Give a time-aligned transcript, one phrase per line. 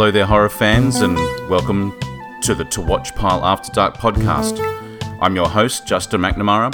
[0.00, 1.14] Hello there, horror fans, and
[1.50, 1.94] welcome
[2.40, 4.58] to the To Watch Pile After Dark podcast.
[5.20, 6.72] I'm your host, Justin McNamara,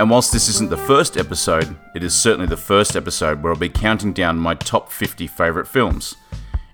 [0.00, 3.58] and whilst this isn't the first episode, it is certainly the first episode where I'll
[3.60, 6.16] be counting down my top 50 favourite films.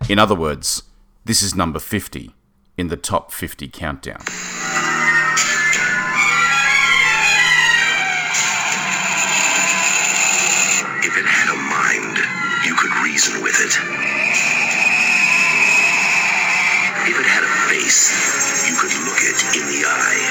[0.08, 0.84] In other words,
[1.26, 2.34] this is number 50
[2.78, 4.22] in the top 50 countdown.
[11.02, 12.16] If it had a mind,
[12.64, 14.69] you could reason with it.
[17.90, 20.22] Face, you could look it in the eye.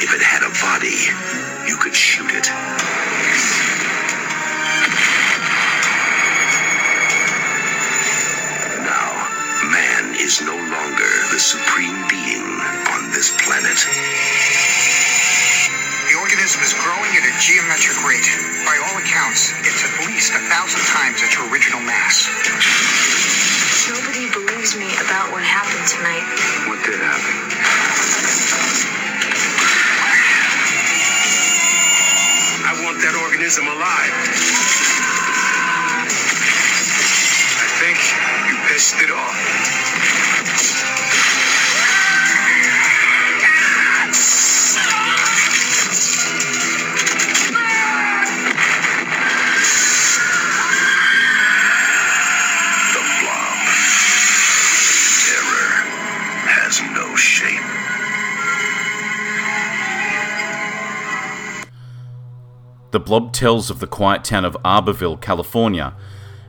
[0.00, 0.96] If it had a body,
[1.68, 2.48] you could shoot it.
[8.80, 9.10] Now,
[9.68, 12.48] man is no longer the supreme being
[12.96, 13.76] on this planet.
[16.08, 18.28] The organism is growing at a geometric rate.
[18.64, 23.09] By all accounts, it's at least a thousand times its original mass.
[25.20, 26.24] About what happened tonight.
[26.66, 27.36] What did happen?
[32.64, 34.16] I want that organism alive.
[37.60, 37.98] I think
[38.48, 40.69] you pissed it off.
[62.90, 65.94] The Blob tells of the quiet town of Arborville, California,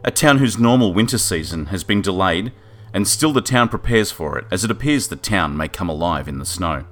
[0.03, 2.51] a town whose normal winter season has been delayed,
[2.93, 6.27] and still the town prepares for it, as it appears the town may come alive
[6.27, 6.85] in the snow.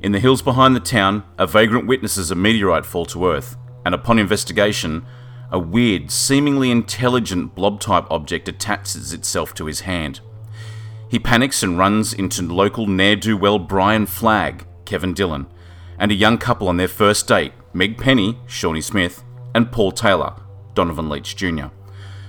[0.00, 3.94] In the hills behind the town, a vagrant witnesses a meteorite fall to Earth, and
[3.94, 5.04] upon investigation,
[5.50, 10.20] a weird, seemingly intelligent blob type object attaches itself to his hand.
[11.08, 15.46] He panics and runs into local ne'er do well Brian Flagg, Kevin Dillon,
[15.98, 19.24] and a young couple on their first date, Meg Penny, Shawnee Smith,
[19.54, 20.34] and Paul Taylor,
[20.74, 21.66] Donovan Leitch Jr.,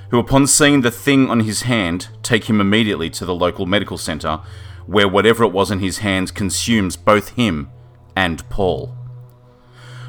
[0.10, 3.98] who, upon seeing the thing on his hand, take him immediately to the local medical
[3.98, 4.42] centre,
[4.86, 7.70] where whatever it was in his hands consumes both him
[8.16, 8.96] and Paul.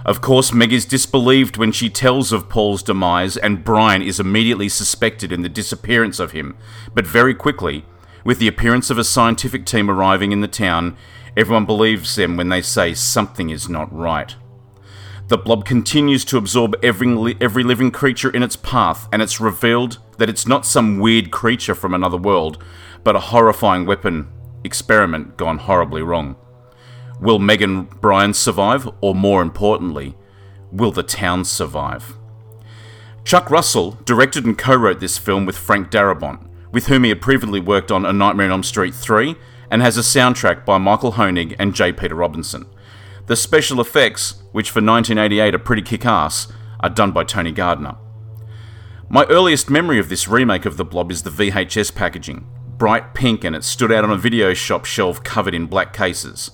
[0.04, 4.68] Of course, Meg is disbelieved when she tells of Paul's demise, and Brian is immediately
[4.68, 6.56] suspected in the disappearance of him.
[6.92, 7.86] But very quickly,
[8.22, 10.98] with the appearance of a scientific team arriving in the town,
[11.36, 14.36] everyone believes them when they say something is not right.
[15.28, 19.40] The blob continues to absorb every, li- every living creature in its path, and it's
[19.40, 22.62] revealed that it's not some weird creature from another world,
[23.02, 24.28] but a horrifying weapon
[24.64, 26.36] experiment gone horribly wrong.
[27.20, 27.64] Will Meg
[28.00, 30.14] Brian survive, or more importantly,
[30.70, 32.16] will the town survive?
[33.24, 37.22] Chuck Russell directed and co wrote this film with Frank Darabont, with whom he had
[37.22, 39.36] previously worked on A Nightmare on Elm Street 3,
[39.70, 41.92] and has a soundtrack by Michael Hoenig and J.
[41.92, 42.66] Peter Robinson.
[43.26, 47.96] The special effects, which for 1988 are pretty kick ass, are done by Tony Gardner.
[49.08, 52.46] My earliest memory of this remake of The Blob is the VHS packaging.
[52.76, 56.50] Bright pink and it stood out on a video shop shelf covered in black cases.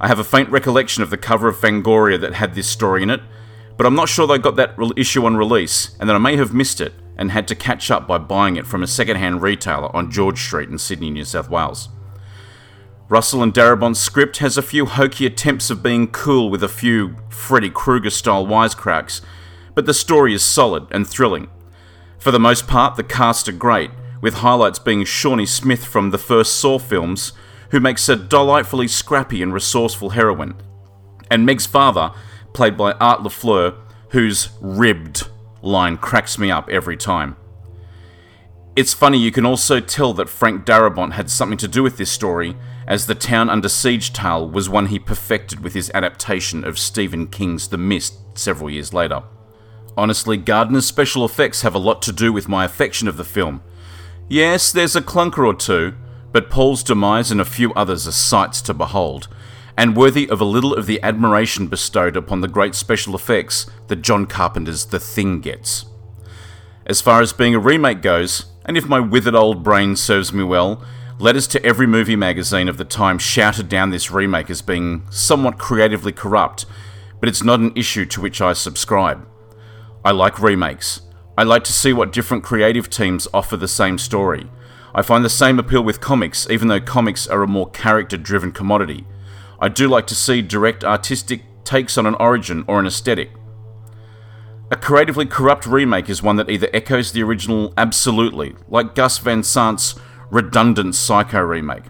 [0.00, 3.10] I have a faint recollection of the cover of Fangoria that had this story in
[3.10, 3.20] it,
[3.76, 6.52] but I'm not sure they got that issue on release, and that I may have
[6.52, 10.10] missed it and had to catch up by buying it from a second-hand retailer on
[10.10, 11.88] George Street in Sydney, New South Wales.
[13.10, 17.16] Russell and Darabont's script has a few hokey attempts of being cool with a few
[17.28, 19.20] Freddy Krueger style wisecracks,
[19.74, 21.48] but the story is solid and thrilling.
[22.18, 26.18] For the most part, the cast are great, with highlights being Shawnee Smith from the
[26.18, 27.32] first Saw films,
[27.70, 30.54] who makes a delightfully scrappy and resourceful heroine,
[31.28, 32.12] and Meg's father,
[32.52, 33.74] played by Art LaFleur,
[34.10, 35.26] whose ribbed
[35.62, 37.34] line cracks me up every time.
[38.76, 42.10] It's funny, you can also tell that Frank Darabont had something to do with this
[42.10, 42.56] story,
[42.90, 47.28] as the Town Under Siege tale was one he perfected with his adaptation of Stephen
[47.28, 49.22] King's The Mist several years later.
[49.96, 53.62] Honestly, Gardner's special effects have a lot to do with my affection of the film.
[54.28, 55.94] Yes, there's a clunker or two,
[56.32, 59.28] but Paul's demise and a few others are sights to behold,
[59.76, 64.02] and worthy of a little of the admiration bestowed upon the great special effects that
[64.02, 65.84] John Carpenter's The Thing gets.
[66.86, 70.42] As far as being a remake goes, and if my withered old brain serves me
[70.42, 70.84] well,
[71.20, 75.58] letters to every movie magazine of the time shouted down this remake as being somewhat
[75.58, 76.64] creatively corrupt,
[77.20, 79.26] but it's not an issue to which I subscribe.
[80.02, 81.02] I like remakes.
[81.36, 84.48] I like to see what different creative teams offer the same story.
[84.94, 88.50] I find the same appeal with comics, even though comics are a more character driven
[88.50, 89.06] commodity.
[89.60, 93.30] I do like to see direct artistic takes on an origin or an aesthetic.
[94.70, 99.42] A creatively corrupt remake is one that either echoes the original absolutely, like Gus Van
[99.42, 99.96] Sant's
[100.30, 101.84] redundant Psycho remake,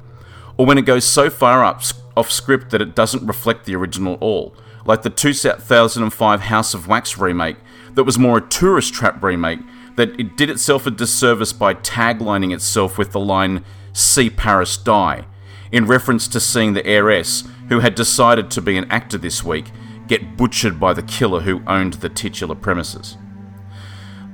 [0.57, 1.83] or when it goes so far up
[2.17, 4.55] off script that it doesn't reflect the original at all,
[4.85, 7.57] like the 2005 House of Wax remake
[7.95, 9.61] that was more a tourist trap remake
[9.97, 15.27] that it did itself a disservice by taglining itself with the line "See Paris die,"
[15.73, 19.71] in reference to seeing the heiress, who had decided to be an actor this week,
[20.09, 23.17] get butchered by the killer who owned the titular premises.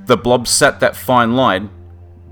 [0.05, 1.69] The Blob sat that fine line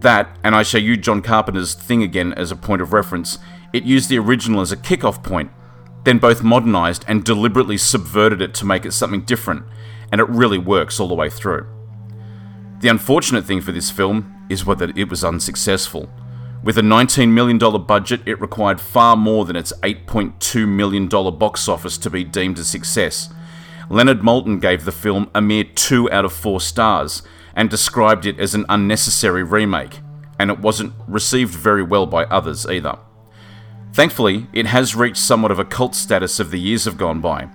[0.05, 3.39] that, and I shall use John Carpenter's thing again as a point of reference,
[3.73, 5.51] it used the original as a kick-off point,
[6.05, 9.65] then both modernised and deliberately subverted it to make it something different,
[10.11, 11.67] and it really works all the way through.
[12.79, 16.07] The unfortunate thing for this film is whether it was unsuccessful.
[16.63, 21.97] With a $19 million budget, it required far more than its $8.2 million box office
[21.97, 23.33] to be deemed a success.
[23.89, 27.23] Leonard Maltin gave the film a mere 2 out of 4 stars
[27.55, 30.01] and described it as an unnecessary remake,
[30.37, 32.97] and it wasn't received very well by others either.
[33.93, 37.47] Thankfully, it has reached somewhat of a cult status of the years have gone by,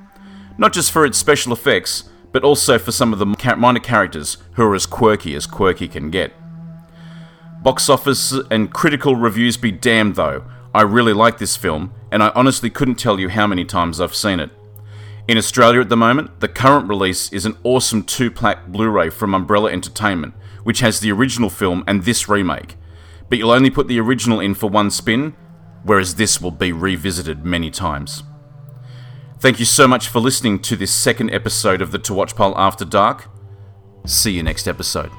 [0.56, 4.62] not just for its special effects, but also for some of the minor characters who
[4.62, 6.32] are as quirky as quirky can get.
[7.62, 10.44] Box office and critical reviews be damned though,
[10.74, 14.14] I really like this film, and I honestly couldn't tell you how many times I've
[14.14, 14.50] seen it.
[15.28, 19.10] In Australia at the moment, the current release is an awesome two plaque Blu ray
[19.10, 20.34] from Umbrella Entertainment,
[20.64, 22.76] which has the original film and this remake.
[23.28, 25.36] But you'll only put the original in for one spin,
[25.84, 28.24] whereas this will be revisited many times.
[29.38, 32.54] Thank you so much for listening to this second episode of the To Watch Pile
[32.58, 33.28] After Dark.
[34.04, 35.10] See you next episode.